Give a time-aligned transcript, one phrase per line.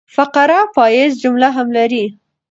[0.15, 2.05] فقره پاییزه جمله هم لري.